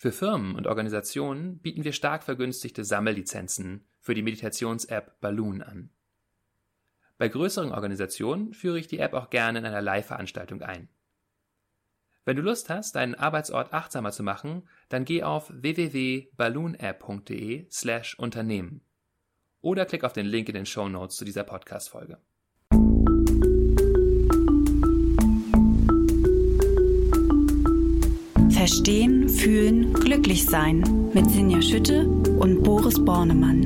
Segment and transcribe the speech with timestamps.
[0.00, 5.90] Für Firmen und Organisationen bieten wir stark vergünstigte Sammellizenzen für die Meditations-App Balloon an.
[7.18, 10.88] Bei größeren Organisationen führe ich die App auch gerne in einer Live-Veranstaltung ein.
[12.24, 18.80] Wenn du Lust hast, deinen Arbeitsort achtsamer zu machen, dann geh auf www.balloonapp.de slash Unternehmen
[19.60, 22.16] oder klick auf den Link in den Show Notes zu dieser Podcast-Folge.
[28.60, 33.64] Verstehen, Fühlen, Glücklich-Sein mit Sinja Schütte und Boris Bornemann.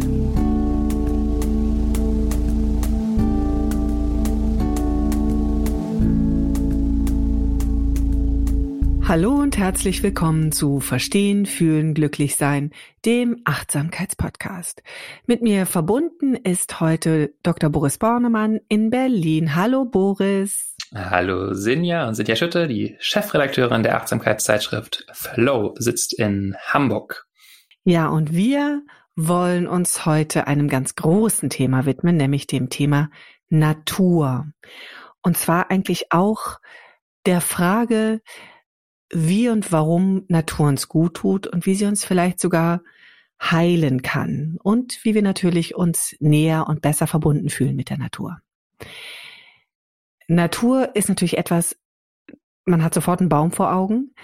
[9.06, 12.70] Hallo und herzlich willkommen zu Verstehen, Fühlen, Glücklich-Sein,
[13.04, 14.82] dem Achtsamkeitspodcast.
[15.26, 17.68] Mit mir verbunden ist heute Dr.
[17.68, 19.54] Boris Bornemann in Berlin.
[19.54, 20.74] Hallo Boris.
[20.94, 27.26] Hallo Sinja und Sinja Schütte, die Chefredakteurin der Achtsamkeitszeitschrift Flow, sitzt in Hamburg.
[27.84, 28.82] Ja, und wir
[29.16, 33.10] wollen uns heute einem ganz großen Thema widmen, nämlich dem Thema
[33.50, 34.46] Natur.
[35.20, 36.58] Und zwar eigentlich auch
[37.26, 38.22] der Frage,
[39.12, 42.82] wie und warum Natur uns gut tut und wie sie uns vielleicht sogar
[43.40, 48.40] heilen kann und wie wir natürlich uns näher und besser verbunden fühlen mit der Natur.
[50.28, 51.76] Natur ist natürlich etwas,
[52.64, 54.14] man hat sofort einen Baum vor Augen,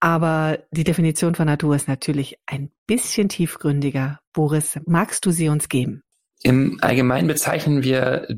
[0.00, 4.20] aber die Definition von Natur ist natürlich ein bisschen tiefgründiger.
[4.32, 6.02] Boris, magst du sie uns geben?
[6.42, 8.28] Im Allgemeinen bezeichnen wir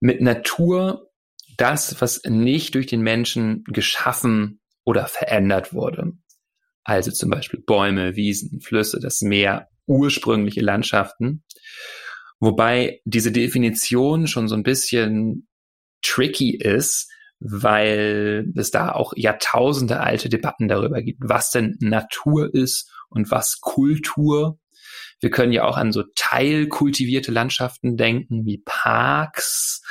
[0.00, 1.10] mit Natur
[1.56, 6.12] das, was nicht durch den Menschen geschaffen oder verändert wurde.
[6.84, 11.42] Also zum Beispiel Bäume, Wiesen, Flüsse, das Meer, ursprüngliche Landschaften.
[12.40, 15.48] Wobei diese Definition schon so ein bisschen
[16.02, 22.90] tricky ist, weil es da auch Jahrtausende alte Debatten darüber gibt, was denn Natur ist
[23.08, 24.58] und was Kultur.
[25.20, 29.82] Wir können ja auch an so teilkultivierte Landschaften denken, wie Parks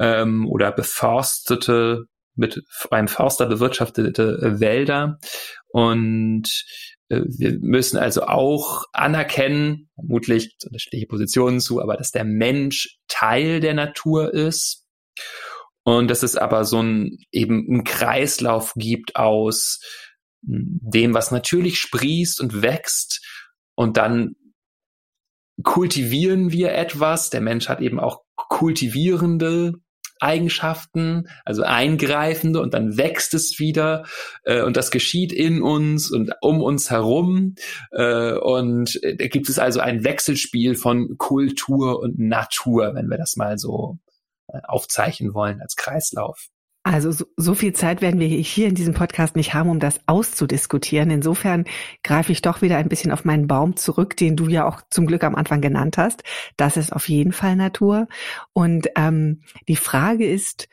[0.00, 5.18] ähm, oder beforstete, mit einem Forster bewirtschaftete Wälder.
[5.68, 6.48] Und
[7.08, 13.60] äh, wir müssen also auch anerkennen, vermutlich unterschiedliche Positionen zu, aber dass der Mensch Teil
[13.60, 14.86] der Natur ist
[15.84, 19.80] und dass es aber so ein eben einen Kreislauf gibt aus
[20.46, 23.20] hm, dem, was natürlich sprießt und wächst
[23.74, 24.36] und dann
[25.62, 27.30] kultivieren wir etwas.
[27.30, 29.74] Der Mensch hat eben auch kultivierende
[30.22, 34.04] Eigenschaften, also eingreifende und dann wächst es wieder
[34.44, 37.54] äh, und das geschieht in uns und um uns herum
[37.90, 43.36] äh, und da gibt es also ein Wechselspiel von Kultur und Natur, wenn wir das
[43.36, 43.98] mal so
[44.48, 46.48] äh, aufzeichnen wollen als Kreislauf.
[46.84, 50.00] Also so, so, viel Zeit werden wir hier in diesem Podcast nicht haben, um das
[50.06, 51.10] auszudiskutieren.
[51.10, 51.64] Insofern
[52.02, 55.06] greife ich doch wieder ein bisschen auf meinen Baum zurück, den du ja auch zum
[55.06, 56.24] Glück am Anfang genannt hast.
[56.56, 58.08] Das ist auf jeden Fall Natur.
[58.52, 60.68] Und ähm, die Frage ist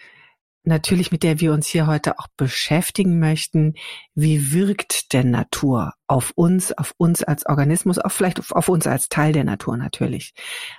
[0.63, 3.75] natürlich, mit der wir uns hier heute auch beschäftigen möchten,
[4.15, 8.87] wie wirkt denn Natur auf uns, auf uns als Organismus, auf vielleicht auf, auf uns
[8.87, 10.33] als Teil der Natur natürlich.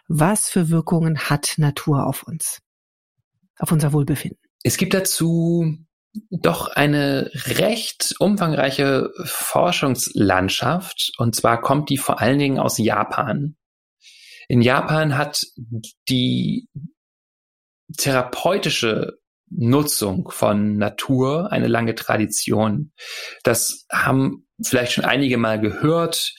[0.08, 2.60] Was für Wirkungen hat Natur auf uns?
[3.60, 4.49] auf unser Wohlbefinden.
[4.62, 5.76] Es gibt dazu
[6.30, 13.56] doch eine recht umfangreiche Forschungslandschaft und zwar kommt die vor allen Dingen aus Japan.
[14.48, 15.46] In Japan hat
[16.08, 16.68] die
[17.96, 19.18] therapeutische
[19.50, 22.92] Nutzung von Natur eine lange Tradition.
[23.42, 26.34] Das haben vielleicht schon einige mal gehört.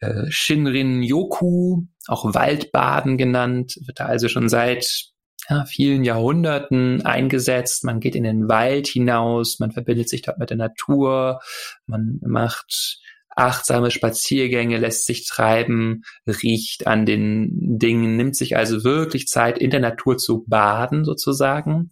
[0.00, 5.10] Äh, Shinrin Yoku, auch Waldbaden genannt, wird da also schon seit
[5.48, 7.84] ja, vielen Jahrhunderten eingesetzt.
[7.84, 11.40] Man geht in den Wald hinaus, man verbindet sich dort mit der Natur,
[11.86, 13.00] man macht
[13.36, 19.70] achtsame Spaziergänge, lässt sich treiben, riecht an den Dingen, nimmt sich also wirklich Zeit, in
[19.70, 21.90] der Natur zu baden sozusagen.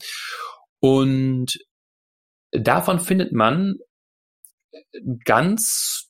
[0.81, 1.59] Und
[2.51, 3.77] davon findet man
[5.25, 6.04] ganz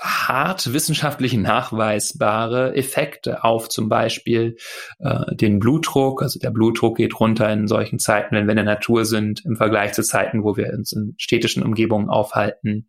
[0.00, 4.56] hart wissenschaftlich nachweisbare Effekte auf zum Beispiel
[4.98, 6.22] äh, den Blutdruck.
[6.22, 9.56] Also der Blutdruck geht runter in solchen Zeiten, wenn wir in der Natur sind, im
[9.56, 12.88] Vergleich zu Zeiten, wo wir uns in städtischen Umgebungen aufhalten.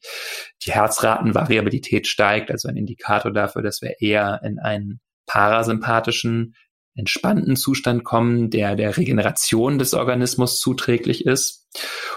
[0.65, 6.56] Die Herzratenvariabilität steigt, also ein Indikator dafür, dass wir eher in einen parasympathischen,
[6.95, 11.68] entspannten Zustand kommen, der der Regeneration des Organismus zuträglich ist.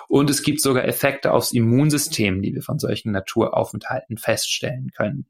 [0.08, 5.26] Und es gibt sogar Effekte aufs Immunsystem, die wir von solchen Naturaufenthalten feststellen können.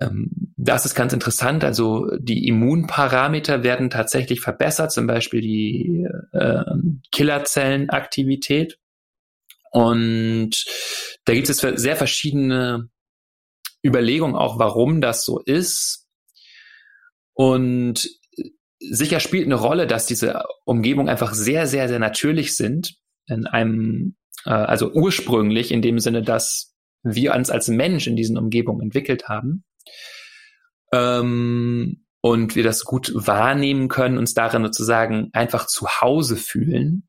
[0.00, 1.64] Ähm, das ist ganz interessant.
[1.64, 6.64] Also die Immunparameter werden tatsächlich verbessert, zum Beispiel die äh,
[7.10, 8.78] Killerzellenaktivität.
[9.70, 10.64] Und
[11.24, 12.90] da gibt es sehr verschiedene
[13.84, 16.01] Überlegungen auch, warum das so ist.
[17.34, 18.08] Und
[18.78, 22.94] sicher spielt eine Rolle, dass diese Umgebung einfach sehr, sehr, sehr natürlich sind.
[23.26, 28.38] In einem, äh, also ursprünglich in dem Sinne, dass wir uns als Mensch in diesen
[28.38, 29.64] Umgebungen entwickelt haben
[30.92, 37.08] ähm, und wir das gut wahrnehmen können, uns darin sozusagen einfach zu Hause fühlen.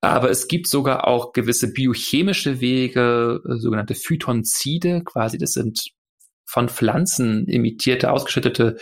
[0.00, 5.90] Aber es gibt sogar auch gewisse biochemische Wege, äh, sogenannte Phytonzide, quasi, das sind
[6.46, 8.78] von Pflanzen imitierte, ausgeschüttete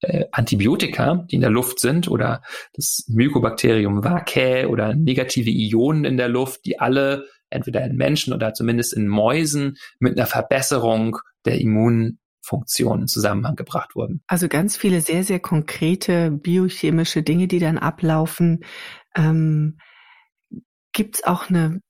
[0.00, 2.42] äh, Antibiotika, die in der Luft sind, oder
[2.74, 8.54] das Mycobacterium vaccae oder negative Ionen in der Luft, die alle entweder in Menschen oder
[8.54, 12.18] zumindest in Mäusen mit einer Verbesserung der Immun
[12.48, 14.22] Funktionen in Zusammenhang gebracht wurden.
[14.26, 18.64] Also ganz viele sehr, sehr konkrete biochemische Dinge, die dann ablaufen.
[19.14, 19.78] Ähm,
[20.92, 21.80] Gibt es auch eine,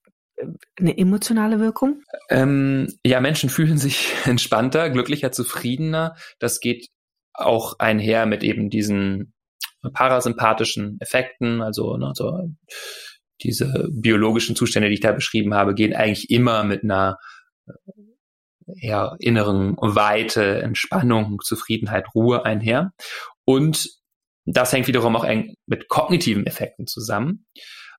[0.78, 2.02] eine emotionale Wirkung?
[2.28, 6.16] Ähm, ja, Menschen fühlen sich entspannter, glücklicher, zufriedener.
[6.40, 6.88] Das geht
[7.38, 9.32] auch einher mit eben diesen
[9.92, 12.50] parasympathischen Effekten, also ne, so
[13.42, 17.18] diese biologischen Zustände, die ich da beschrieben habe, gehen eigentlich immer mit einer
[18.80, 22.92] eher inneren Weite, Entspannung, Zufriedenheit, Ruhe einher.
[23.44, 23.88] Und
[24.44, 27.46] das hängt wiederum auch eng mit kognitiven Effekten zusammen.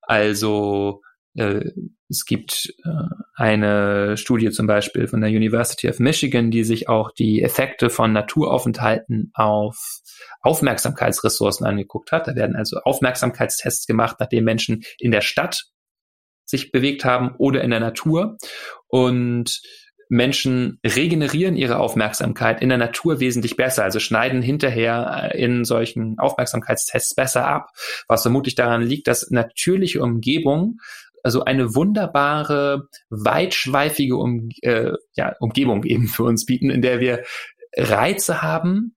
[0.02, 2.90] Also äh, es gibt äh,
[3.36, 8.12] eine Studie zum Beispiel von der University of Michigan, die sich auch die Effekte von
[8.12, 10.00] Naturaufenthalten auf
[10.40, 12.26] Aufmerksamkeitsressourcen angeguckt hat.
[12.26, 15.66] Da werden also Aufmerksamkeitstests gemacht, nachdem Menschen in der Stadt
[16.44, 18.36] sich bewegt haben oder in der Natur.
[18.88, 19.60] Und
[20.10, 26.18] Menschen regenerieren ihre Aufmerksamkeit in der Natur wesentlich besser, also schneiden hinterher äh, in solchen
[26.18, 27.68] Aufmerksamkeitstests besser ab,
[28.08, 30.78] was vermutlich daran liegt, dass natürliche Umgebung
[31.22, 37.22] also eine wunderbare, weitschweifige um, äh, ja, Umgebung eben für uns bieten, in der wir
[37.76, 38.96] Reize haben,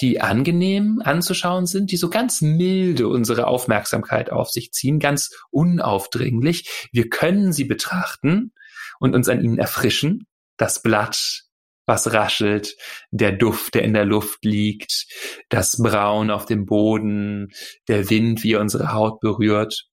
[0.00, 6.88] die angenehm anzuschauen sind, die so ganz milde unsere Aufmerksamkeit auf sich ziehen, ganz unaufdringlich.
[6.92, 8.52] Wir können sie betrachten
[8.98, 10.26] und uns an ihnen erfrischen
[10.56, 11.44] das Blatt,
[11.86, 12.76] was raschelt,
[13.10, 15.06] der Duft, der in der Luft liegt,
[15.48, 17.50] das Braun auf dem Boden,
[17.88, 19.88] der Wind, wie er unsere Haut berührt.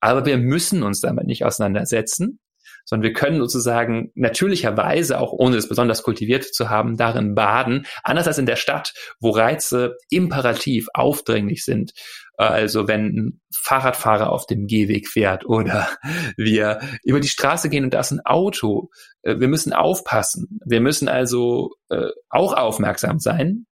[0.00, 2.38] Aber wir müssen uns damit nicht auseinandersetzen,
[2.84, 8.26] sondern wir können sozusagen natürlicherweise, auch ohne es besonders kultiviert zu haben, darin baden, anders
[8.26, 11.92] als in der Stadt, wo Reize imperativ aufdringlich sind.
[12.36, 15.88] Also wenn ein Fahrradfahrer auf dem Gehweg fährt oder
[16.36, 18.90] wir über die Straße gehen und da ist ein Auto.
[19.22, 20.58] Äh, wir müssen aufpassen.
[20.64, 23.66] Wir müssen also äh, auch aufmerksam sein,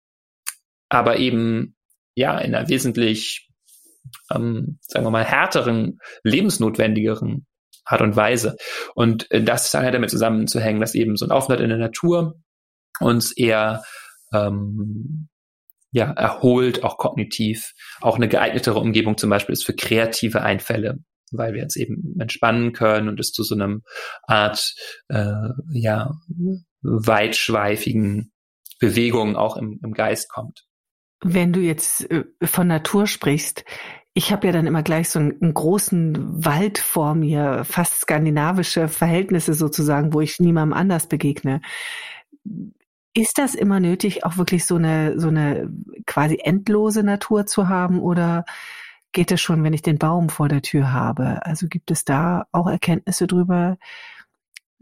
[0.89, 1.75] aber eben
[2.15, 3.48] ja in einer wesentlich,
[4.33, 7.45] ähm, sagen wir mal, härteren, lebensnotwendigeren
[7.85, 8.55] Art und Weise.
[8.95, 12.35] Und äh, das scheint damit zusammenzuhängen, dass eben so ein Aufenthalt in der Natur
[12.99, 13.83] uns eher
[14.33, 15.29] ähm,
[15.91, 17.73] ja, erholt, auch kognitiv.
[18.01, 20.99] Auch eine geeignetere Umgebung zum Beispiel ist für kreative Einfälle,
[21.31, 23.83] weil wir uns eben entspannen können und es zu so einem
[24.23, 24.75] Art,
[25.07, 26.11] äh, ja,
[26.81, 28.31] weitschweifigen
[28.79, 30.65] Bewegung auch im, im Geist kommt.
[31.21, 33.65] Wenn du jetzt äh, von Natur sprichst,
[34.19, 38.89] ich habe ja dann immer gleich so einen, einen, großen Wald vor mir, fast skandinavische
[38.89, 41.61] Verhältnisse sozusagen, wo ich niemandem anders begegne.
[43.13, 45.71] Ist das immer nötig, auch wirklich so eine, so eine
[46.05, 48.43] quasi endlose Natur zu haben oder
[49.13, 51.45] geht es schon, wenn ich den Baum vor der Tür habe?
[51.45, 53.77] Also gibt es da auch Erkenntnisse drüber,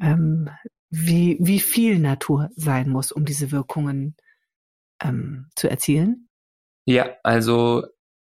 [0.01, 0.49] ähm,
[0.89, 4.15] wie, wie viel Natur sein muss, um diese Wirkungen
[4.99, 6.27] ähm, zu erzielen?
[6.85, 7.83] Ja, also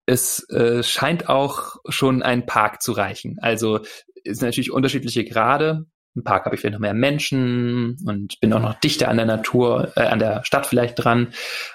[0.06, 3.36] es äh, scheint auch schon ein Park zu reichen.
[3.40, 3.80] Also
[4.24, 5.86] es sind natürlich unterschiedliche Grade.
[6.14, 9.26] Im Park habe ich vielleicht noch mehr Menschen und bin auch noch dichter an der
[9.26, 11.32] Natur, äh, an der Stadt vielleicht dran.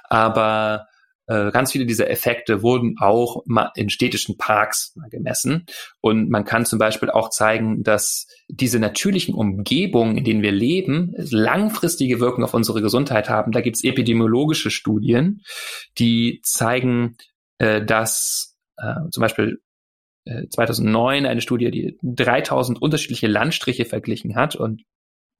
[0.10, 0.88] Aber
[1.28, 5.66] äh, ganz viele dieser Effekte wurden auch mal in städtischen Parks gemessen.
[6.02, 11.14] Und man kann zum Beispiel auch zeigen, dass diese natürlichen Umgebungen, in denen wir leben,
[11.18, 13.52] langfristige Wirkung auf unsere Gesundheit haben.
[13.52, 15.42] Da gibt es epidemiologische Studien,
[15.98, 17.18] die zeigen,
[17.58, 19.62] äh, dass äh, zum Beispiel
[20.50, 24.84] 2009 äh, eine Studie, die 3000 unterschiedliche Landstriche verglichen hat und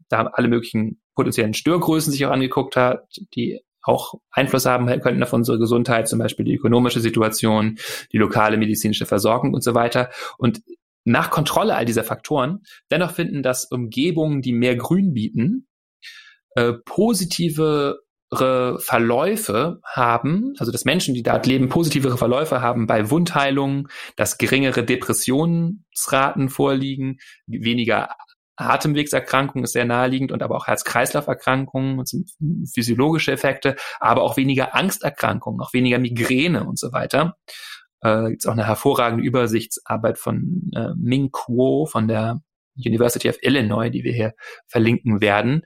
[0.10, 5.34] da alle möglichen potenziellen Störgrößen sich auch angeguckt hat, die auch Einfluss haben könnten auf
[5.34, 7.78] unsere Gesundheit, zum Beispiel die ökonomische Situation,
[8.12, 10.10] die lokale medizinische Versorgung und so weiter.
[10.38, 10.62] Und
[11.04, 15.68] nach Kontrolle all dieser Faktoren dennoch finden, dass Umgebungen, die mehr Grün bieten,
[16.56, 18.00] äh, positive
[18.32, 24.84] Verläufe haben, also dass Menschen, die dort leben, positivere Verläufe haben bei Wundheilung, dass geringere
[24.84, 28.10] Depressionsraten vorliegen, weniger
[28.58, 32.10] Atemwegserkrankungen ist sehr naheliegend und aber auch Herz-Kreislauf-Erkrankungen und
[32.74, 37.36] physiologische Effekte, aber auch weniger Angsterkrankungen, auch weniger Migräne und so weiter.
[38.02, 42.42] Äh, Gibt auch eine hervorragende Übersichtsarbeit von äh, Ming Kuo von der
[42.78, 44.34] University of Illinois, die wir hier
[44.68, 45.64] verlinken werden.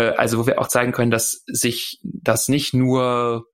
[0.00, 3.46] Äh, also wo wir auch zeigen können, dass sich das nicht nur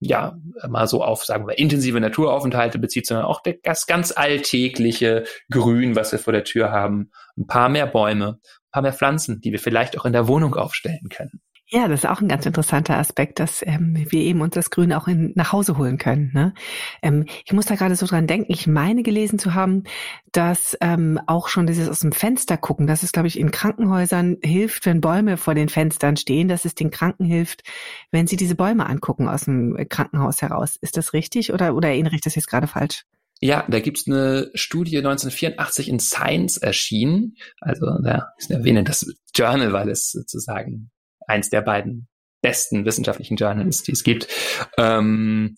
[0.00, 0.36] ja,
[0.68, 6.12] mal so auf, sagen wir, intensive Naturaufenthalte bezieht, sondern auch das ganz alltägliche Grün, was
[6.12, 7.10] wir vor der Tür haben.
[7.38, 10.56] Ein paar mehr Bäume, ein paar mehr Pflanzen, die wir vielleicht auch in der Wohnung
[10.56, 11.40] aufstellen können.
[11.74, 14.92] Ja, das ist auch ein ganz interessanter Aspekt, dass ähm, wir eben uns das Grün
[14.92, 16.30] auch in, nach Hause holen können.
[16.32, 16.54] Ne?
[17.02, 19.82] Ähm, ich muss da gerade so dran denken, ich meine gelesen zu haben,
[20.30, 24.36] dass ähm, auch schon dieses aus dem Fenster gucken, dass es, glaube ich, in Krankenhäusern
[24.40, 27.64] hilft, wenn Bäume vor den Fenstern stehen, dass es den Kranken hilft,
[28.12, 30.76] wenn sie diese Bäume angucken aus dem Krankenhaus heraus.
[30.76, 33.04] Ist das richtig oder, oder erinnere ich das jetzt gerade falsch?
[33.40, 37.34] Ja, da gibt's eine Studie 1984 in Science erschienen.
[37.60, 40.92] Also, ja, ich erwähne das Journal, weil es sozusagen
[41.26, 42.08] eins der beiden
[42.42, 44.28] besten wissenschaftlichen Journals, die es gibt,
[44.76, 45.56] ähm,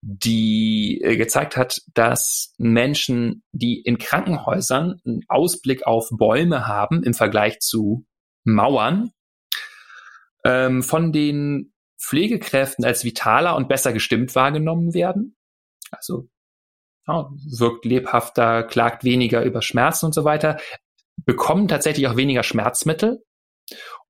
[0.00, 7.14] die äh, gezeigt hat, dass Menschen, die in Krankenhäusern einen Ausblick auf Bäume haben im
[7.14, 8.04] Vergleich zu
[8.44, 9.12] Mauern,
[10.44, 15.36] ähm, von den Pflegekräften als vitaler und besser gestimmt wahrgenommen werden.
[15.90, 16.28] Also
[17.06, 20.58] ja, wirkt lebhafter, klagt weniger über Schmerzen und so weiter,
[21.24, 23.22] bekommen tatsächlich auch weniger Schmerzmittel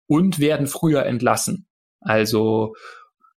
[0.06, 1.66] und werden früher entlassen.
[2.00, 2.74] Also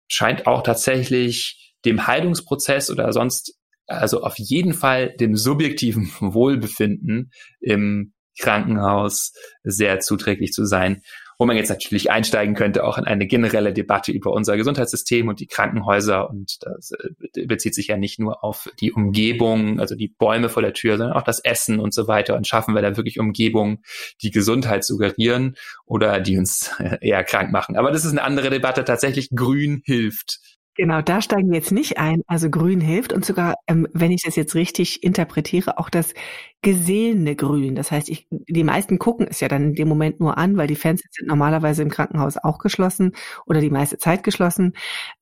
[0.09, 7.31] scheint auch tatsächlich dem Heilungsprozess oder sonst, also auf jeden Fall dem subjektiven Wohlbefinden
[7.61, 11.03] im Krankenhaus sehr zuträglich zu sein
[11.39, 15.41] wo man jetzt natürlich einsteigen könnte, auch in eine generelle Debatte über unser Gesundheitssystem und
[15.41, 16.29] die Krankenhäuser.
[16.31, 20.63] Und das äh, bezieht sich ja nicht nur auf die Umgebung, also die Bäume vor
[20.63, 22.37] der Tür, sondern auch das Essen und so weiter.
[22.37, 23.83] Und schaffen wir da wirklich Umgebungen,
[24.23, 27.77] die Gesundheit suggerieren oder die uns eher krank machen.
[27.77, 28.85] Aber das ist eine andere Debatte.
[28.85, 30.41] Tatsächlich grün hilft
[30.77, 32.23] Genau, da steigen wir jetzt nicht ein.
[32.27, 36.15] Also Grün hilft und sogar, ähm, wenn ich das jetzt richtig interpretiere, auch das
[36.63, 37.77] gesehene Grün.
[37.77, 40.67] Das heißt, ich, die meisten gucken es ja dann in dem Moment nur an, weil
[40.67, 43.13] die Fenster sind normalerweise im Krankenhaus auch geschlossen
[43.47, 44.73] oder die meiste Zeit geschlossen.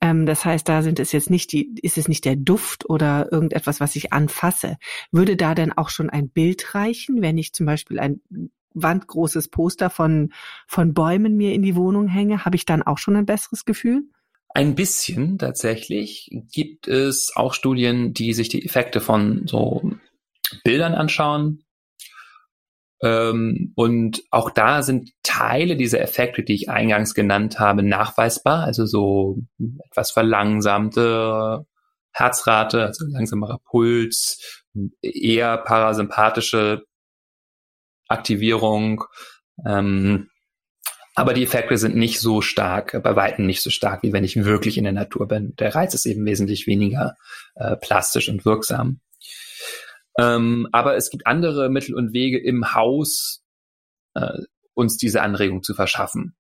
[0.01, 3.31] Ähm, das heißt, da sind es jetzt nicht die, ist es nicht der Duft oder
[3.31, 4.79] irgendetwas, was ich anfasse.
[5.11, 8.23] Würde da denn auch schon ein Bild reichen, wenn ich zum Beispiel ein
[8.75, 10.33] wandgroßes Poster von,
[10.67, 14.05] von Bäumen mir in die Wohnung hänge, habe ich dann auch schon ein besseres Gefühl?
[14.55, 19.93] Ein bisschen tatsächlich gibt es auch Studien, die sich die Effekte von so
[20.63, 21.65] Bildern anschauen.
[23.03, 28.65] Ähm, und auch da sind Teile dieser Effekte, die ich eingangs genannt habe, nachweisbar.
[28.65, 29.39] Also so
[29.91, 31.67] etwas verlangsamte
[32.13, 34.65] Herzrate, also langsamerer Puls,
[35.01, 36.85] eher parasympathische
[38.09, 39.05] Aktivierung,
[39.67, 40.29] ähm,
[41.15, 44.37] aber die Effekte sind nicht so stark, bei weitem nicht so stark, wie wenn ich
[44.37, 45.55] wirklich in der Natur bin.
[45.57, 47.17] Der Reiz ist eben wesentlich weniger
[47.55, 49.01] äh, plastisch und wirksam.
[50.19, 53.43] Ähm, aber es gibt andere Mittel und Wege im Haus,
[54.15, 54.39] äh,
[54.75, 56.35] uns diese Anregung zu verschaffen.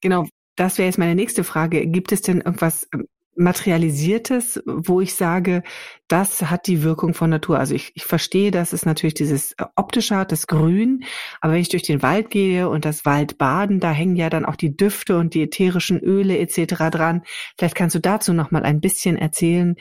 [0.00, 1.86] Genau, das wäre jetzt meine nächste Frage.
[1.86, 3.06] Gibt es denn irgendwas ähm,
[3.38, 5.62] Materialisiertes, wo ich sage,
[6.08, 7.58] das hat die Wirkung von Natur.
[7.58, 11.04] Also ich, ich verstehe, dass es natürlich dieses äh, optische hat, das Grün,
[11.40, 14.56] aber wenn ich durch den Wald gehe und das Waldbaden, da hängen ja dann auch
[14.56, 16.90] die Düfte und die ätherischen Öle etc.
[16.90, 17.22] dran.
[17.56, 19.76] Vielleicht kannst du dazu noch mal ein bisschen erzählen,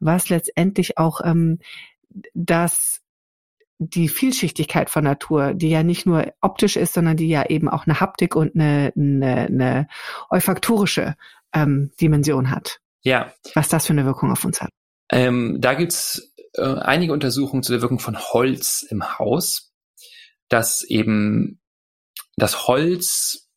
[0.00, 1.58] was letztendlich auch ähm,
[2.34, 3.02] das
[3.78, 7.86] die Vielschichtigkeit von Natur, die ja nicht nur optisch ist, sondern die ja eben auch
[7.86, 9.88] eine Haptik und eine, eine, eine
[10.30, 11.16] olfaktorische
[11.52, 12.81] ähm, Dimension hat.
[13.02, 13.32] Ja.
[13.54, 14.70] Was das für eine Wirkung auf uns hat.
[15.10, 19.72] Ähm, da gibt's äh, einige Untersuchungen zu der Wirkung von Holz im Haus,
[20.48, 21.60] dass eben
[22.36, 23.48] das Holz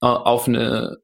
[0.00, 1.02] äh, auf eine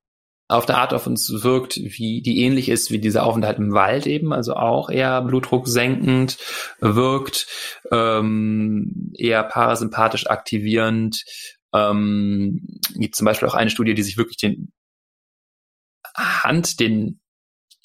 [0.49, 4.09] auf der Art auf uns wirkt, wie die ähnlich ist wie dieser Aufenthalt im Wald
[4.09, 6.39] eben, also auch eher Blutdruck senkend
[6.81, 7.47] wirkt,
[7.93, 11.25] ähm, eher parasympathisch aktivierend.
[11.73, 14.73] Ähm, gibt zum Beispiel auch eine Studie, die sich wirklich den
[16.17, 17.21] Hand, den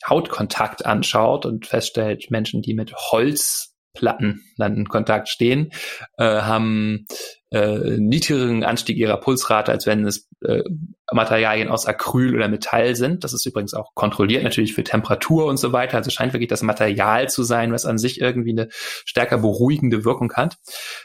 [0.07, 5.71] Hautkontakt anschaut und feststellt, Menschen, die mit Holzplatten dann in Kontakt stehen,
[6.17, 7.05] äh, haben
[7.51, 10.63] äh, niedrigeren Anstieg ihrer Pulsrate, als wenn es äh,
[11.11, 13.23] Materialien aus Acryl oder Metall sind.
[13.23, 15.97] Das ist übrigens auch kontrolliert natürlich für Temperatur und so weiter.
[15.97, 20.33] Also scheint wirklich das Material zu sein, was an sich irgendwie eine stärker beruhigende Wirkung
[20.33, 20.57] hat.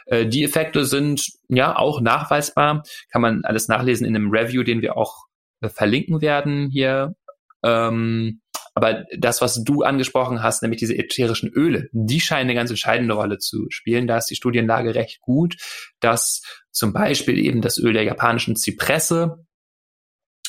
[0.06, 2.82] Äh, die Effekte sind ja auch nachweisbar.
[3.12, 5.26] Kann man alles nachlesen in einem Review, den wir auch
[5.60, 7.14] äh, verlinken werden hier.
[7.62, 8.40] Ähm,
[8.80, 13.12] aber das, was du angesprochen hast, nämlich diese ätherischen Öle, die scheinen eine ganz entscheidende
[13.12, 14.06] Rolle zu spielen.
[14.06, 15.56] Da ist die Studienlage recht gut,
[16.00, 19.44] dass zum Beispiel eben das Öl der japanischen Zypresse,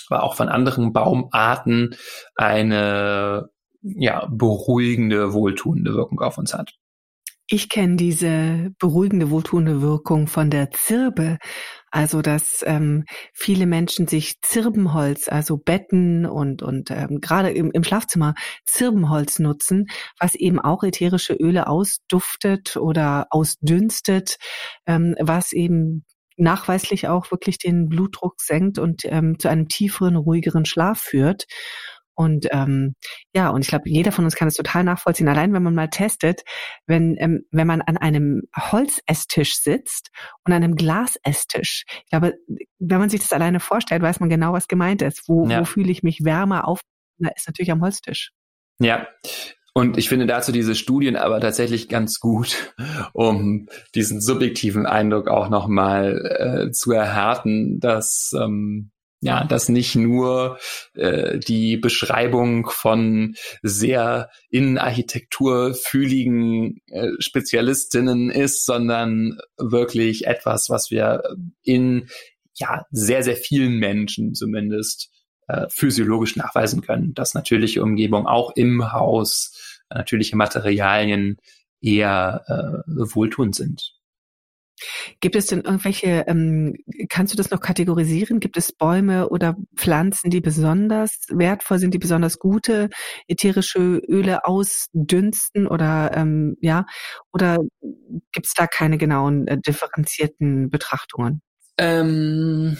[0.08, 1.96] aber auch von anderen Baumarten
[2.36, 3.50] eine
[3.82, 6.74] ja, beruhigende, wohltuende Wirkung auf uns hat.
[7.48, 11.38] Ich kenne diese beruhigende, wohltuende Wirkung von der Zirbe.
[11.92, 17.84] Also, dass ähm, viele Menschen sich Zirbenholz, also Betten und, und ähm, gerade im, im
[17.84, 18.34] Schlafzimmer
[18.66, 24.38] Zirbenholz nutzen, was eben auch ätherische Öle ausduftet oder ausdünstet,
[24.88, 26.06] ähm, was eben
[26.38, 31.46] nachweislich auch wirklich den Blutdruck senkt und ähm, zu einem tieferen, ruhigeren Schlaf führt.
[32.22, 32.94] Und ähm,
[33.34, 35.28] ja, und ich glaube, jeder von uns kann es total nachvollziehen.
[35.28, 36.44] Allein wenn man mal testet,
[36.86, 40.12] wenn, ähm, wenn man an einem Holzesstisch sitzt
[40.46, 41.86] und an einem Glasesstisch.
[41.90, 42.36] Ich glaube,
[42.78, 45.28] wenn man sich das alleine vorstellt, weiß man genau, was gemeint ist.
[45.28, 45.62] Wo, ja.
[45.62, 46.82] wo fühle ich mich wärmer auf?
[47.18, 48.34] Da ist natürlich am Holztisch.
[48.80, 49.08] Ja,
[49.74, 52.76] und ich finde dazu diese Studien aber tatsächlich ganz gut,
[53.14, 58.91] um diesen subjektiven Eindruck auch nochmal äh, zu erhärten, dass ähm,
[59.22, 60.58] ja, dass nicht nur
[60.96, 71.22] äh, die Beschreibung von sehr Innenarchitektur fühligen äh, Spezialistinnen ist, sondern wirklich etwas, was wir
[71.62, 72.10] in
[72.56, 75.12] ja sehr, sehr vielen Menschen zumindest
[75.48, 81.38] äh, physiologisch nachweisen können, dass natürliche Umgebung auch im Haus, äh, natürliche Materialien
[81.80, 84.01] eher äh, wohltuend sind.
[85.20, 86.76] Gibt es denn irgendwelche, ähm,
[87.10, 88.40] kannst du das noch kategorisieren?
[88.40, 92.90] Gibt es Bäume oder Pflanzen, die besonders wertvoll sind, die besonders gute
[93.28, 96.86] ätherische Öle ausdünsten oder ähm, ja?
[97.34, 97.58] Oder
[98.32, 101.42] gibt es da keine genauen äh, differenzierten Betrachtungen?
[101.78, 102.78] Ähm,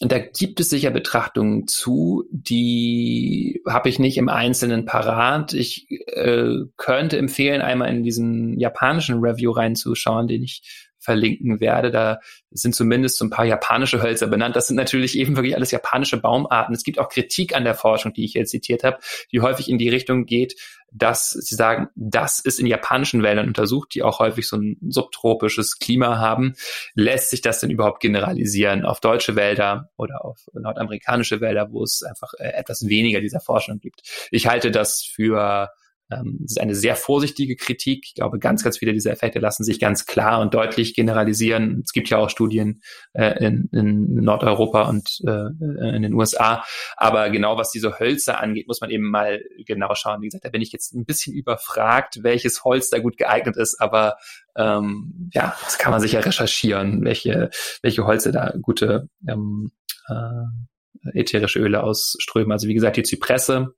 [0.00, 5.54] da gibt es sicher Betrachtungen zu, die habe ich nicht im Einzelnen parat.
[5.54, 11.90] Ich äh, könnte empfehlen, einmal in diesen japanischen Review reinzuschauen, den ich verlinken werde.
[11.90, 14.56] Da sind zumindest so ein paar japanische Hölzer benannt.
[14.56, 16.74] Das sind natürlich eben wirklich alles japanische Baumarten.
[16.74, 18.98] Es gibt auch Kritik an der Forschung, die ich jetzt zitiert habe,
[19.32, 20.54] die häufig in die Richtung geht,
[20.92, 25.78] dass sie sagen, das ist in japanischen Wäldern untersucht, die auch häufig so ein subtropisches
[25.78, 26.52] Klima haben.
[26.94, 32.02] Lässt sich das denn überhaupt generalisieren auf deutsche Wälder oder auf nordamerikanische Wälder, wo es
[32.02, 34.02] einfach äh, etwas weniger dieser Forschung gibt?
[34.30, 35.70] Ich halte das für
[36.10, 38.04] ähm, das ist eine sehr vorsichtige Kritik.
[38.06, 41.82] Ich glaube, ganz, ganz viele dieser Effekte lassen sich ganz klar und deutlich generalisieren.
[41.84, 46.64] Es gibt ja auch Studien äh, in, in Nordeuropa und äh, in den USA.
[46.96, 50.22] Aber genau was diese Hölzer angeht, muss man eben mal genau schauen.
[50.22, 53.80] Wie gesagt, da bin ich jetzt ein bisschen überfragt, welches Holz da gut geeignet ist.
[53.80, 54.16] Aber
[54.56, 57.50] ähm, ja, das kann man sicher recherchieren, welche,
[57.82, 59.72] welche Holze da gute ähm,
[60.08, 62.52] äh, ätherische Öle ausströmen.
[62.52, 63.74] Also wie gesagt, die Zypresse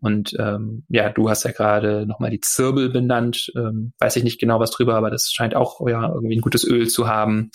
[0.00, 3.50] und ähm, ja, du hast ja gerade nochmal die Zirbel benannt.
[3.56, 6.64] Ähm, weiß ich nicht genau was drüber, aber das scheint auch ja irgendwie ein gutes
[6.64, 7.50] Öl zu haben.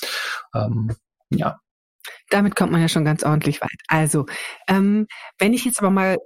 [0.55, 0.95] Ähm,
[1.29, 1.59] ja.
[2.29, 3.81] Damit kommt man ja schon ganz ordentlich weit.
[3.87, 4.25] Also,
[4.67, 6.17] ähm, wenn ich jetzt aber mal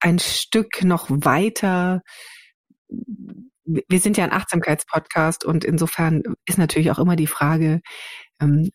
[0.00, 2.02] ein Stück noch weiter
[3.64, 7.80] wir sind ja ein Achtsamkeitspodcast und insofern ist natürlich auch immer die Frage,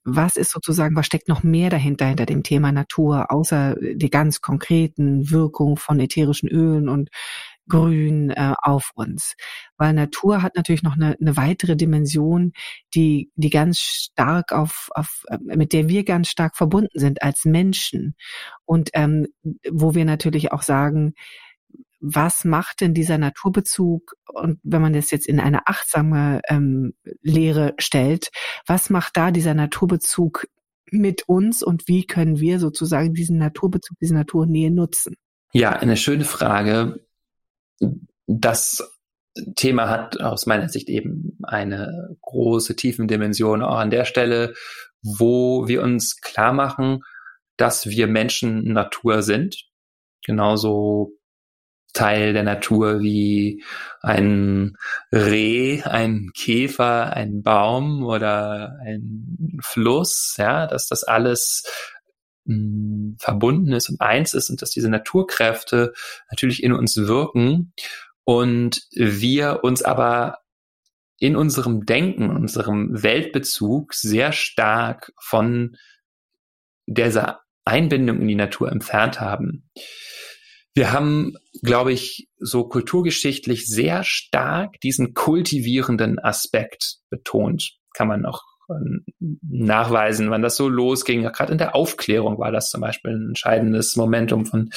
[0.03, 4.41] was ist sozusagen, was steckt noch mehr dahinter, hinter dem Thema Natur, außer die ganz
[4.41, 7.09] konkreten Wirkungen von ätherischen Ölen und
[7.69, 9.35] Grün äh, auf uns.
[9.77, 12.51] Weil Natur hat natürlich noch eine, eine weitere Dimension,
[12.93, 17.45] die, die ganz stark auf, auf, äh, mit der wir ganz stark verbunden sind als
[17.45, 18.15] Menschen.
[18.65, 19.27] Und ähm,
[19.69, 21.13] wo wir natürlich auch sagen,
[21.99, 27.73] was macht denn dieser Naturbezug und wenn man das jetzt in eine achtsame ähm, Lehre
[27.77, 28.29] stellt,
[28.65, 30.47] was macht da dieser Naturbezug
[30.91, 35.15] mit uns und wie können wir sozusagen diesen Naturbezug, diese Naturnähe nutzen?
[35.53, 37.05] Ja, eine schöne Frage.
[38.27, 38.91] Das
[39.55, 44.53] Thema hat aus meiner Sicht eben eine große Tiefendimension auch an der Stelle,
[45.01, 47.01] wo wir uns klar machen,
[47.57, 49.65] dass wir Menschen Natur sind.
[50.25, 51.18] Genauso
[51.93, 53.63] Teil der Natur wie
[54.01, 54.77] ein
[55.11, 61.63] Reh, ein Käfer, ein Baum oder ein Fluss, ja, dass das alles
[62.45, 65.93] mh, hm, verbunden ist und eins ist und dass diese Naturkräfte
[66.29, 67.73] natürlich in uns wirken
[68.23, 70.39] und wir uns aber
[71.19, 75.75] in unserem Denken, unserem Weltbezug sehr stark von
[76.85, 79.69] dieser Einbindung in die Natur entfernt haben.
[80.73, 87.77] Wir haben, glaube ich, so kulturgeschichtlich sehr stark diesen kultivierenden Aspekt betont.
[87.93, 88.43] Kann man auch
[89.41, 91.23] nachweisen, wann das so losging.
[91.23, 94.69] Gerade in der Aufklärung war das zum Beispiel ein entscheidendes Momentum von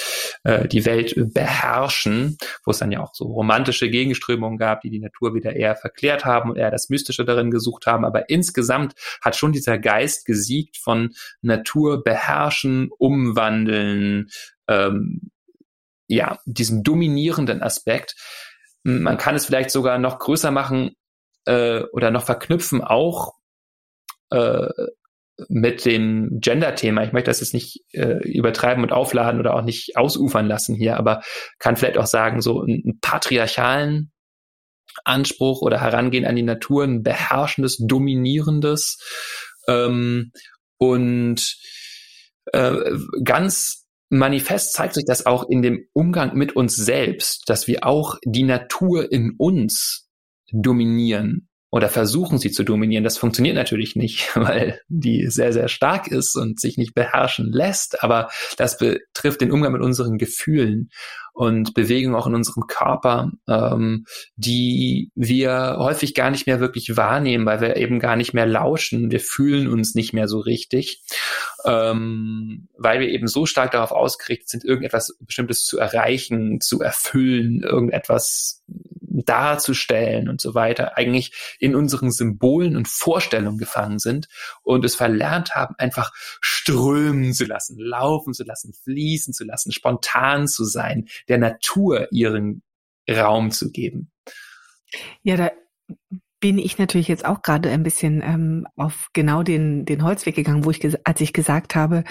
[0.44, 5.00] äh, die Welt beherrschen, wo es dann ja auch so romantische Gegenströmungen gab, die die
[5.00, 8.04] Natur wieder eher verklärt haben und eher das Mystische darin gesucht haben.
[8.04, 11.10] Aber insgesamt hat schon dieser Geist gesiegt von
[11.42, 14.30] Natur beherrschen, umwandeln,
[14.68, 15.30] ähm,
[16.14, 18.14] ja, diesem dominierenden Aspekt.
[18.82, 20.96] Man kann es vielleicht sogar noch größer machen
[21.46, 23.34] äh, oder noch verknüpfen, auch
[24.30, 24.68] äh,
[25.48, 27.04] mit dem Gender-Thema.
[27.04, 30.98] Ich möchte das jetzt nicht äh, übertreiben und aufladen oder auch nicht ausufern lassen hier,
[30.98, 31.22] aber
[31.58, 34.12] kann vielleicht auch sagen, so einen patriarchalen
[35.04, 38.98] Anspruch oder Herangehen an die Natur, ein beherrschendes, dominierendes
[39.66, 40.32] ähm,
[40.76, 41.56] und
[42.52, 42.92] äh,
[43.24, 43.81] ganz
[44.12, 48.44] manifest zeigt sich das auch in dem Umgang mit uns selbst, dass wir auch die
[48.44, 50.08] Natur in uns
[50.52, 53.04] dominieren oder versuchen sie zu dominieren.
[53.04, 58.04] Das funktioniert natürlich nicht, weil die sehr, sehr stark ist und sich nicht beherrschen lässt.
[58.04, 60.90] Aber das betrifft den Umgang mit unseren Gefühlen
[61.32, 64.04] und Bewegungen auch in unserem Körper, ähm,
[64.36, 69.10] die wir häufig gar nicht mehr wirklich wahrnehmen, weil wir eben gar nicht mehr lauschen.
[69.10, 71.02] Wir fühlen uns nicht mehr so richtig,
[71.64, 77.62] ähm, weil wir eben so stark darauf ausgerichtet sind, irgendetwas Bestimmtes zu erreichen, zu erfüllen,
[77.62, 78.62] irgendetwas
[79.12, 84.28] darzustellen und so weiter, eigentlich in unseren Symbolen und Vorstellungen gefangen sind
[84.62, 90.48] und es verlernt haben, einfach strömen zu lassen, laufen zu lassen, fließen zu lassen, spontan
[90.48, 92.62] zu sein, der Natur ihren
[93.10, 94.10] Raum zu geben.
[95.22, 95.50] Ja, da
[96.42, 100.64] bin ich natürlich jetzt auch gerade ein bisschen ähm, auf genau den, den Holzweg gegangen,
[100.64, 102.02] wo ich, als ich gesagt habe,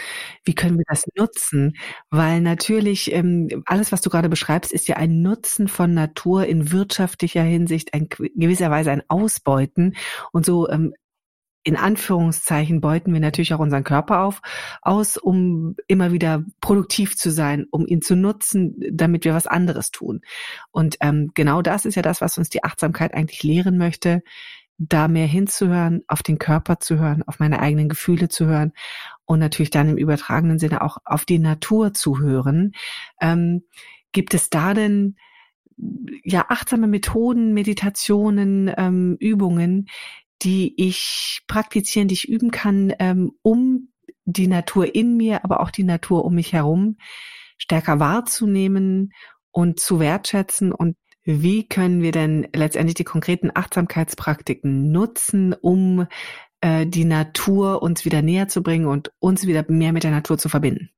[0.45, 1.73] wie können wir das nutzen?
[2.09, 6.71] Weil natürlich ähm, alles, was du gerade beschreibst, ist ja ein Nutzen von Natur in
[6.71, 9.97] wirtschaftlicher Hinsicht, ein gewisserweise ein Ausbeuten.
[10.31, 10.93] Und so ähm,
[11.63, 14.41] in Anführungszeichen beuten wir natürlich auch unseren Körper auf,
[14.81, 19.91] aus, um immer wieder produktiv zu sein, um ihn zu nutzen, damit wir was anderes
[19.91, 20.21] tun.
[20.71, 24.23] Und ähm, genau das ist ja das, was uns die Achtsamkeit eigentlich lehren möchte,
[24.77, 28.73] da mehr hinzuhören, auf den Körper zu hören, auf meine eigenen Gefühle zu hören
[29.25, 32.71] und natürlich dann im übertragenen Sinne auch auf die Natur zu hören.
[33.21, 33.63] Ähm,
[34.11, 35.15] gibt es da denn
[36.23, 39.87] ja achtsame Methoden, Meditationen, ähm, Übungen,
[40.41, 43.89] die ich praktizieren, die ich üben kann, ähm, um
[44.25, 46.97] die Natur in mir, aber auch die Natur um mich herum
[47.57, 49.13] stärker wahrzunehmen
[49.51, 56.07] und zu wertschätzen und wie können wir denn letztendlich die konkreten Achtsamkeitspraktiken nutzen, um
[56.61, 60.39] äh, die Natur uns wieder näher zu bringen und uns wieder mehr mit der Natur
[60.39, 60.89] zu verbinden?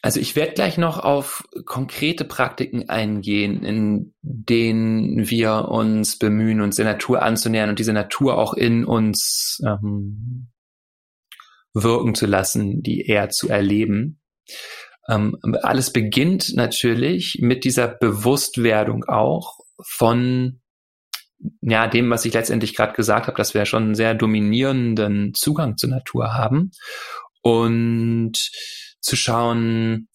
[0.00, 6.76] Also ich werde gleich noch auf konkrete Praktiken eingehen, in denen wir uns bemühen, uns
[6.76, 10.48] der Natur anzunähern und diese Natur auch in uns ähm,
[11.74, 14.20] wirken zu lassen, die eher zu erleben.
[15.08, 20.60] Ähm, alles beginnt natürlich mit dieser Bewusstwerdung auch von
[21.60, 25.76] ja, dem, was ich letztendlich gerade gesagt habe, dass wir schon einen sehr dominierenden Zugang
[25.76, 26.72] zur Natur haben.
[27.42, 28.50] Und
[29.00, 30.08] zu schauen,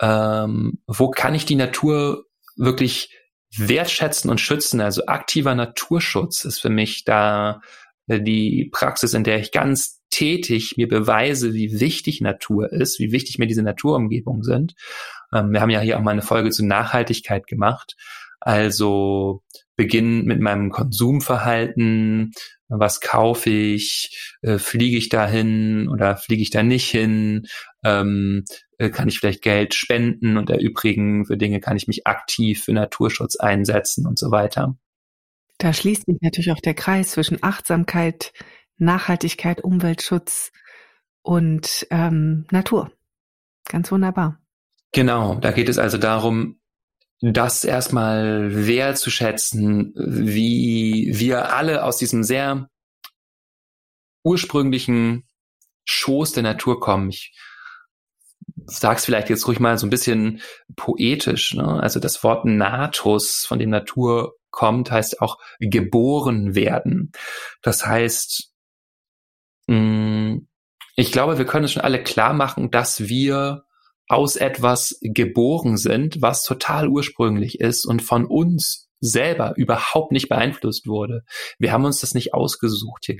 [0.00, 2.24] ähm, wo kann ich die Natur
[2.56, 3.10] wirklich
[3.56, 4.80] wertschätzen und schützen.
[4.80, 7.60] Also aktiver Naturschutz ist für mich da
[8.06, 13.12] äh, die Praxis, in der ich ganz tätig mir beweise, wie wichtig Natur ist, wie
[13.12, 14.74] wichtig mir diese Naturumgebungen sind.
[15.32, 17.96] Ähm, wir haben ja hier auch mal eine Folge zu Nachhaltigkeit gemacht.
[18.40, 19.42] Also
[19.76, 22.32] beginnen mit meinem Konsumverhalten,
[22.68, 27.46] was kaufe ich, äh, fliege ich da hin oder fliege ich da nicht hin,
[27.84, 28.44] ähm,
[28.78, 32.72] äh, kann ich vielleicht Geld spenden und erübrigen für Dinge, kann ich mich aktiv für
[32.72, 34.76] Naturschutz einsetzen und so weiter.
[35.58, 38.32] Da schließt sich natürlich auch der Kreis zwischen Achtsamkeit,
[38.76, 40.52] Nachhaltigkeit, Umweltschutz
[41.22, 42.92] und ähm, Natur.
[43.68, 44.40] Ganz wunderbar.
[44.92, 46.60] Genau, da geht es also darum,
[47.20, 52.68] das erstmal wertzuschätzen, wie wir alle aus diesem sehr
[54.22, 55.26] ursprünglichen
[55.84, 57.08] Schoß der Natur kommen.
[57.10, 57.32] Ich
[58.66, 60.40] sag's vielleicht jetzt ruhig mal so ein bisschen
[60.74, 61.54] poetisch.
[61.54, 61.80] Ne?
[61.80, 67.12] Also das Wort Natus, von dem Natur kommt, heißt auch geboren werden.
[67.62, 68.52] Das heißt,
[69.68, 70.38] mm,
[70.96, 73.65] ich glaube, wir können es schon alle klar machen, dass wir
[74.08, 80.86] aus etwas geboren sind, was total ursprünglich ist und von uns selber überhaupt nicht beeinflusst
[80.86, 81.24] wurde.
[81.58, 83.16] Wir haben uns das nicht ausgesucht, hier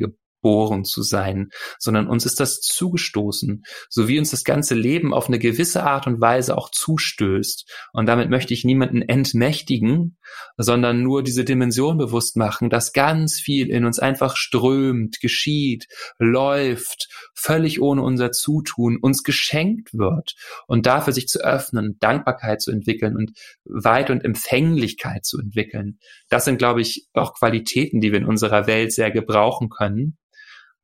[0.47, 5.27] geboren zu sein, sondern uns ist das zugestoßen, so wie uns das ganze Leben auf
[5.27, 7.69] eine gewisse Art und Weise auch zustößt.
[7.93, 10.19] Und damit möchte ich niemanden entmächtigen,
[10.57, 15.87] sondern nur diese Dimension bewusst machen, dass ganz viel in uns einfach strömt, geschieht,
[16.19, 20.35] läuft, völlig ohne unser Zutun, uns geschenkt wird.
[20.69, 23.33] Und dafür sich zu öffnen, Dankbarkeit zu entwickeln und
[23.65, 25.99] Weit und Empfänglichkeit zu entwickeln.
[26.29, 30.19] Das sind, glaube ich, auch Qualitäten, die wir in unserer Welt sehr gebrauchen können.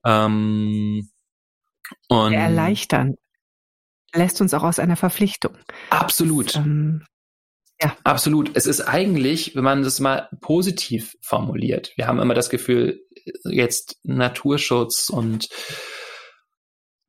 [0.04, 1.10] Ähm,
[2.08, 3.16] und erleichtern
[4.14, 5.56] lässt uns auch aus einer Verpflichtung.
[5.90, 6.56] Absolut.
[6.56, 7.04] Ähm,
[7.80, 7.96] ja.
[8.04, 8.50] Absolut.
[8.54, 13.00] Es ist eigentlich, wenn man das mal positiv formuliert, wir haben immer das Gefühl,
[13.44, 15.48] jetzt Naturschutz und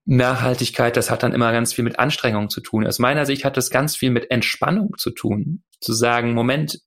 [0.05, 2.85] Nachhaltigkeit, das hat dann immer ganz viel mit Anstrengung zu tun.
[2.85, 5.63] Aus meiner Sicht hat das ganz viel mit Entspannung zu tun.
[5.79, 6.79] Zu sagen, Moment,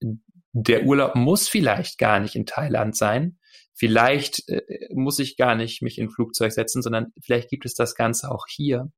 [0.52, 3.38] der Urlaub muss vielleicht gar nicht in Thailand sein.
[3.76, 4.62] Vielleicht äh,
[4.94, 8.30] muss ich gar nicht mich in ein Flugzeug setzen, sondern vielleicht gibt es das Ganze
[8.30, 8.90] auch hier.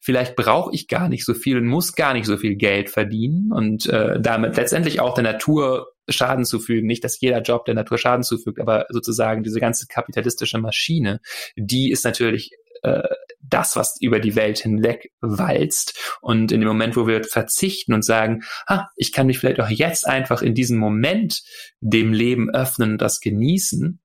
[0.00, 3.52] Vielleicht brauche ich gar nicht so viel und muss gar nicht so viel Geld verdienen
[3.52, 6.86] und äh, damit letztendlich auch der Natur Schaden zufügen.
[6.86, 11.20] Nicht, dass jeder Job der Natur Schaden zufügt, aber sozusagen diese ganze kapitalistische Maschine,
[11.56, 12.50] die ist natürlich
[12.82, 13.02] äh,
[13.40, 16.16] das, was über die Welt hinweg walzt.
[16.20, 19.68] Und in dem Moment, wo wir verzichten und sagen, ah, ich kann mich vielleicht auch
[19.68, 21.42] jetzt einfach in diesem Moment
[21.80, 24.00] dem Leben öffnen und das genießen,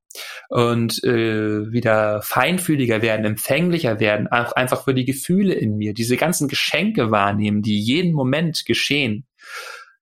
[0.49, 6.17] und äh, wieder feinfühliger werden, empfänglicher werden, auch einfach für die Gefühle in mir, diese
[6.17, 9.27] ganzen Geschenke wahrnehmen, die jeden Moment geschehen.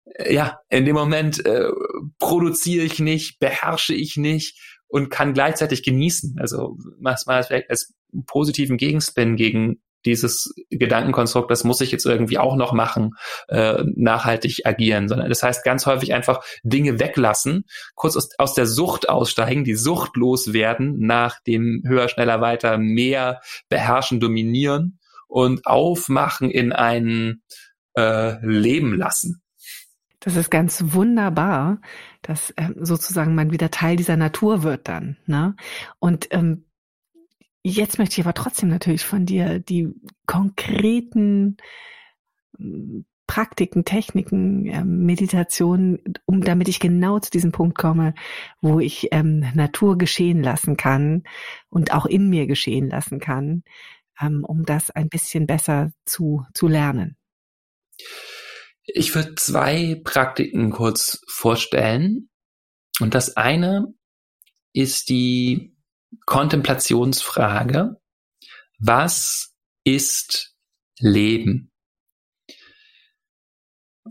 [0.05, 1.69] Äh, ja, in dem Moment äh,
[2.19, 6.37] produziere ich nicht, beherrsche ich nicht und kann gleichzeitig genießen.
[6.39, 7.93] Also mach's mal als
[8.25, 13.15] positiven Gegenspin gegen dieses Gedankenkonstrukt, das muss ich jetzt irgendwie auch noch machen,
[13.47, 18.65] äh, nachhaltig agieren, sondern das heißt ganz häufig einfach Dinge weglassen, kurz aus, aus der
[18.65, 26.49] Sucht aussteigen, die Sucht loswerden, nach dem höher, schneller, weiter, mehr beherrschen, dominieren und aufmachen
[26.49, 27.41] in ein
[27.95, 29.41] äh, Leben lassen.
[30.21, 31.79] Das ist ganz wunderbar,
[32.21, 35.17] dass ähm, sozusagen man wieder Teil dieser Natur wird dann.
[35.25, 35.55] Ne?
[35.99, 36.65] Und ähm,
[37.63, 39.89] Jetzt möchte ich aber trotzdem natürlich von dir die
[40.25, 41.57] konkreten
[42.57, 48.15] hm, Praktiken, Techniken, ähm, Meditationen, um damit ich genau zu diesem Punkt komme,
[48.59, 51.23] wo ich ähm, Natur geschehen lassen kann
[51.69, 53.63] und auch in mir geschehen lassen kann,
[54.19, 57.17] ähm, um das ein bisschen besser zu, zu lernen.
[58.85, 62.29] Ich würde zwei Praktiken kurz vorstellen.
[62.99, 63.93] Und das eine
[64.73, 65.75] ist die
[66.25, 67.99] Kontemplationsfrage.
[68.79, 70.55] Was ist
[70.99, 71.71] Leben?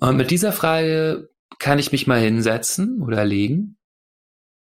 [0.00, 3.78] Und mit dieser Frage kann ich mich mal hinsetzen oder legen.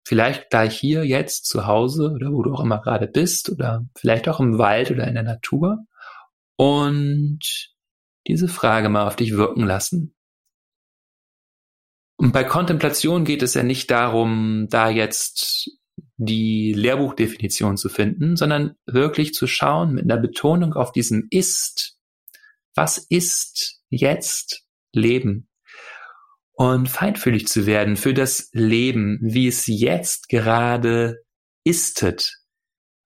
[0.07, 4.29] Vielleicht gleich hier, jetzt, zu Hause oder wo du auch immer gerade bist oder vielleicht
[4.29, 5.85] auch im Wald oder in der Natur.
[6.57, 7.75] Und
[8.27, 10.15] diese Frage mal auf dich wirken lassen.
[12.19, 15.71] Und bei Kontemplation geht es ja nicht darum, da jetzt
[16.17, 21.99] die Lehrbuchdefinition zu finden, sondern wirklich zu schauen mit einer Betonung auf diesem Ist.
[22.75, 25.49] Was ist jetzt Leben?
[26.53, 31.23] Und feinfühlig zu werden für das Leben, wie es jetzt gerade
[31.65, 32.39] istet.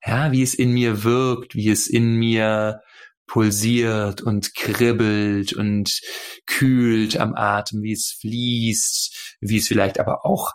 [0.07, 2.81] Ja, wie es in mir wirkt, wie es in mir
[3.27, 6.01] pulsiert und kribbelt und
[6.47, 10.53] kühlt am Atem, wie es fließt, wie es vielleicht aber auch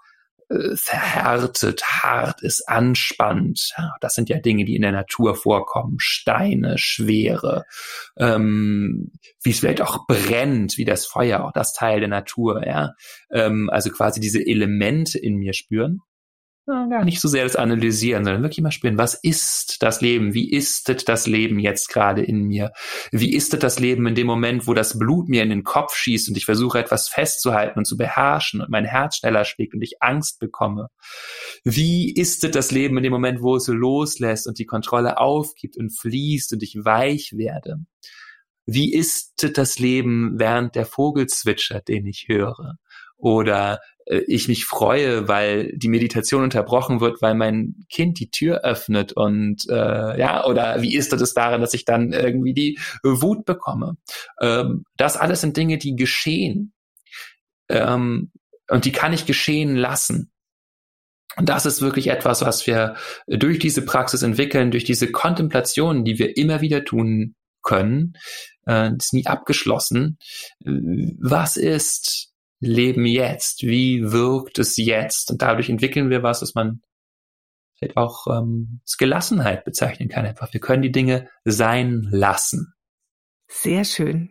[0.49, 3.73] äh, verhärtet, hart ist, anspannt.
[4.01, 5.95] Das sind ja Dinge, die in der Natur vorkommen.
[5.99, 7.65] Steine, Schwere,
[8.17, 9.12] ähm,
[9.43, 12.93] wie es vielleicht auch brennt, wie das Feuer, auch das Teil der Natur, ja.
[13.31, 16.01] Ähm, also quasi diese Elemente in mir spüren
[16.65, 20.34] gar nicht so sehr das Analysieren, sondern wirklich mal spüren, was ist das Leben?
[20.34, 22.71] Wie ist das Leben jetzt gerade in mir?
[23.12, 26.30] Wie ist das Leben in dem Moment, wo das Blut mir in den Kopf schießt
[26.30, 30.01] und ich versuche etwas festzuhalten und zu beherrschen und mein Herz schneller schlägt und ich
[30.01, 30.89] Angst bekomme?
[31.63, 35.91] Wie ist das Leben in dem Moment, wo es loslässt und die Kontrolle aufgibt und
[35.91, 37.78] fließt und ich weich werde?
[38.65, 42.78] Wie ist das Leben, während der Vogel zwitschert, den ich höre?
[43.17, 49.13] Oder ich mich freue, weil die Meditation unterbrochen wird, weil mein Kind die Tür öffnet
[49.13, 53.98] und äh, ja, oder wie ist das daran, dass ich dann irgendwie die Wut bekomme?
[54.39, 56.74] Ähm, das alles sind Dinge, die geschehen.
[57.70, 58.32] Ähm,
[58.70, 60.32] und die kann ich geschehen lassen.
[61.38, 62.96] Und das ist wirklich etwas, was wir
[63.28, 68.13] durch diese Praxis entwickeln, durch diese Kontemplation, die wir immer wieder tun können.
[68.68, 70.18] Äh, ist nie abgeschlossen.
[70.63, 72.35] Was ist
[72.65, 73.63] leben jetzt?
[73.63, 75.32] Wie wirkt es jetzt?
[75.32, 76.82] Und dadurch entwickeln wir was, dass man
[77.78, 80.25] vielleicht auch ähm, als Gelassenheit bezeichnen kann.
[80.25, 82.73] Einfach, wir können die Dinge sein lassen.
[83.47, 84.30] Sehr schön.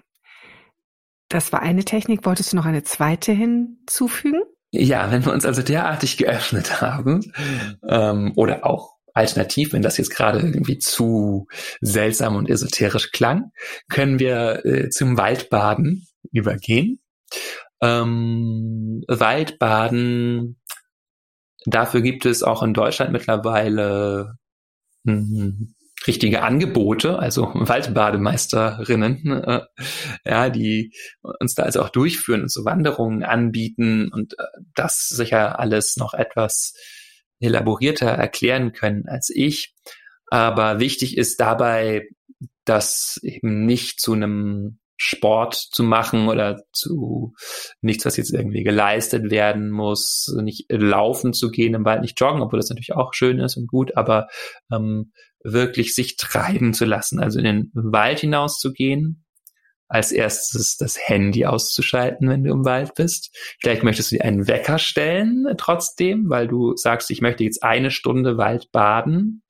[1.29, 2.27] Das war eine Technik.
[2.27, 4.43] Wolltest du noch eine zweite hinzufügen?
[4.71, 7.33] Ja, wenn wir uns also derartig geöffnet haben
[7.89, 11.47] ähm, oder auch alternativ, wenn das jetzt gerade irgendwie zu
[11.81, 13.53] seltsam und esoterisch klang,
[13.89, 17.01] können wir äh, zum Waldbaden übergehen.
[17.85, 20.59] Ähm, Waldbaden,
[21.67, 24.39] dafür gibt es auch in Deutschland mittlerweile
[25.07, 25.75] hm,
[26.07, 29.61] richtige Angebote, also Waldbademeisterinnen, äh,
[30.25, 30.93] ja, die
[31.23, 34.45] uns da also auch durchführen und so Wanderungen anbieten und äh,
[34.75, 36.75] das sicher alles noch etwas
[37.41, 39.75] elaborierter erklären können als ich.
[40.29, 42.09] Aber wichtig ist dabei,
[42.65, 47.35] das eben nicht zu einem Sport zu machen oder zu
[47.81, 52.43] nichts, was jetzt irgendwie geleistet werden muss, nicht laufen zu gehen im Wald, nicht joggen,
[52.43, 54.29] obwohl das natürlich auch schön ist und gut, aber
[54.73, 59.25] ähm, wirklich sich treiben zu lassen, also in den Wald hinauszugehen,
[59.89, 63.37] als erstes das Handy auszuschalten, wenn du im Wald bist.
[63.61, 67.91] Vielleicht möchtest du dir einen Wecker stellen trotzdem, weil du sagst, ich möchte jetzt eine
[67.91, 69.43] Stunde Wald baden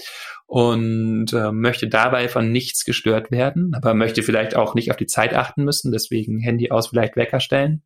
[0.55, 5.09] und äh, möchte dabei von nichts gestört werden, aber möchte vielleicht auch nicht auf die
[5.09, 7.83] Zeit achten müssen, deswegen Handy aus, vielleicht Wecker stellen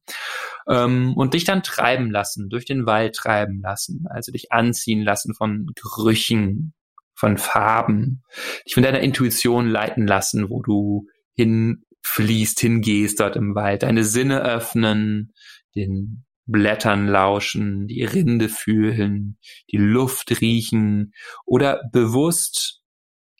[0.68, 5.32] ähm, und dich dann treiben lassen, durch den Wald treiben lassen, also dich anziehen lassen
[5.32, 6.74] von Gerüchen,
[7.14, 8.22] von Farben,
[8.66, 14.42] dich von deiner Intuition leiten lassen, wo du hinfließt, hingehst dort im Wald, deine Sinne
[14.42, 15.32] öffnen,
[15.74, 19.38] den Blättern lauschen, die Rinde fühlen,
[19.70, 21.12] die Luft riechen
[21.44, 22.78] oder bewusst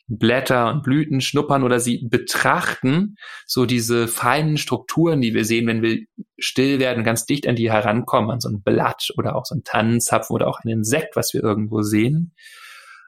[0.07, 5.83] Blätter und Blüten schnuppern oder sie betrachten, so diese feinen Strukturen, die wir sehen, wenn
[5.83, 5.99] wir
[6.39, 9.63] still werden, ganz dicht an die herankommen, an so ein Blatt oder auch so ein
[9.63, 12.33] Tannenzapfen oder auch ein Insekt, was wir irgendwo sehen.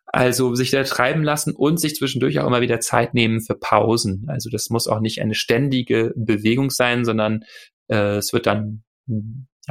[0.06, 4.26] Also sich da treiben lassen und sich zwischendurch auch immer wieder Zeit nehmen für Pausen.
[4.28, 7.46] Also das muss auch nicht eine ständige Bewegung sein, sondern
[7.88, 8.84] äh, es wird dann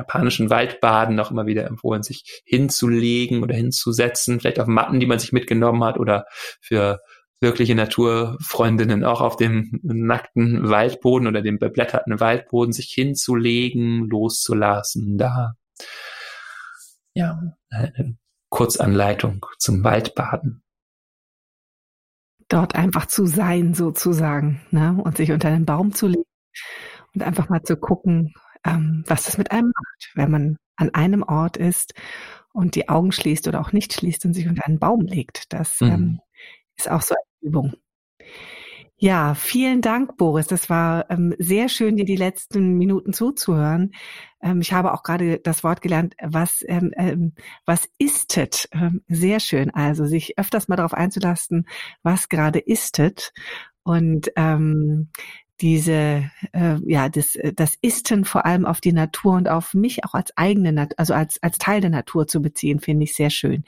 [0.00, 5.18] japanischen Waldbaden noch immer wieder empfohlen, sich hinzulegen oder hinzusetzen, vielleicht auf Matten, die man
[5.18, 6.24] sich mitgenommen hat oder
[6.60, 7.00] für
[7.40, 15.54] wirkliche Naturfreundinnen auch auf dem nackten Waldboden oder dem beblätterten Waldboden sich hinzulegen, loszulassen, da
[17.14, 18.16] ja, eine
[18.50, 20.62] Kurzanleitung zum Waldbaden.
[22.48, 24.98] Dort einfach zu sein, sozusagen, ne?
[25.02, 26.24] und sich unter einen Baum zu legen
[27.14, 31.22] und einfach mal zu gucken, ähm, was das mit einem macht, wenn man an einem
[31.22, 31.94] Ort ist
[32.52, 35.52] und die Augen schließt oder auch nicht schließt und sich unter einen Baum legt.
[35.52, 35.88] Das mhm.
[35.88, 36.20] ähm,
[36.76, 37.74] ist auch so eine Übung.
[39.02, 40.46] Ja, vielen Dank, Boris.
[40.46, 43.92] Das war ähm, sehr schön, dir die letzten Minuten zuzuhören.
[44.42, 47.32] Ähm, ich habe auch gerade das Wort gelernt, was, ähm, ähm,
[47.64, 48.68] was istet.
[48.72, 49.70] Ähm, sehr schön.
[49.70, 51.66] Also sich öfters mal darauf einzulassen,
[52.02, 53.32] was gerade istet.
[53.84, 55.08] Und ähm,
[55.60, 60.14] diese, äh, ja, das, das Isten vor allem auf die Natur und auf mich auch
[60.14, 63.64] als eigene, also als, als Teil der Natur zu beziehen, finde ich sehr schön.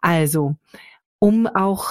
[0.00, 0.56] Also,
[1.18, 1.90] um auch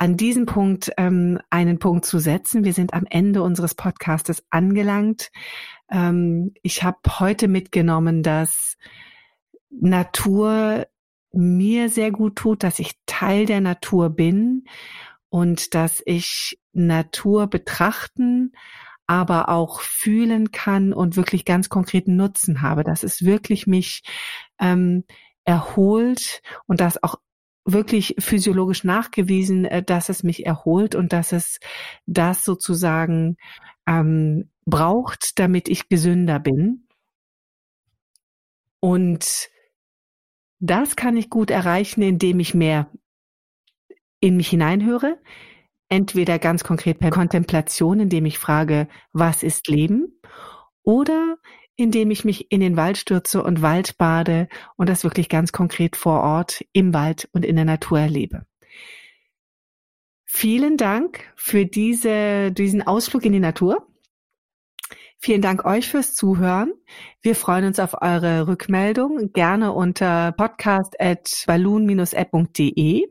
[0.00, 2.64] an diesem Punkt ähm, einen Punkt zu setzen.
[2.64, 5.30] Wir sind am Ende unseres Podcastes angelangt.
[5.90, 8.78] Ähm, ich habe heute mitgenommen, dass
[9.68, 10.86] Natur
[11.32, 14.64] mir sehr gut tut, dass ich Teil der Natur bin
[15.30, 18.52] und dass ich Natur betrachten,
[19.06, 24.02] aber auch fühlen kann und wirklich ganz konkreten Nutzen habe, dass es wirklich mich
[24.60, 25.04] ähm,
[25.44, 27.16] erholt und dass auch
[27.64, 31.58] wirklich physiologisch nachgewiesen, äh, dass es mich erholt und dass es
[32.06, 33.36] das sozusagen
[33.86, 36.86] ähm, braucht, damit ich gesünder bin.
[38.80, 39.50] Und
[40.58, 42.90] das kann ich gut erreichen, indem ich mehr
[44.20, 45.18] in mich hineinhöre.
[45.88, 50.20] Entweder ganz konkret per Kontemplation, indem ich frage, was ist Leben?
[50.82, 51.38] Oder
[51.76, 55.96] indem ich mich in den Wald stürze und Wald bade und das wirklich ganz konkret
[55.96, 58.46] vor Ort im Wald und in der Natur erlebe.
[60.26, 63.88] Vielen Dank für diese, diesen Ausflug in die Natur.
[65.18, 66.72] Vielen Dank euch fürs Zuhören.
[67.20, 73.08] Wir freuen uns auf eure Rückmeldung, gerne unter podcast.balloon-app.de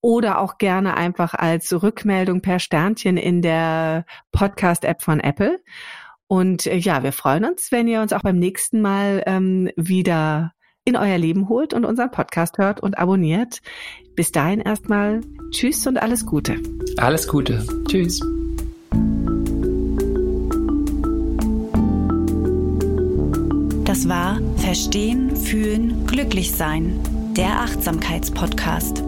[0.00, 5.58] oder auch gerne einfach als Rückmeldung per Sternchen in der Podcast-App von Apple.
[6.26, 10.52] Und äh, ja, wir freuen uns, wenn ihr uns auch beim nächsten Mal ähm, wieder
[10.84, 13.60] in euer Leben holt und unseren Podcast hört und abonniert.
[14.14, 15.20] Bis dahin erstmal
[15.50, 16.56] Tschüss und alles Gute.
[16.96, 17.66] Alles Gute.
[17.88, 18.20] Tschüss.
[23.84, 27.00] Das war Verstehen, Fühlen, Glücklich Sein,
[27.36, 29.07] der Achtsamkeitspodcast.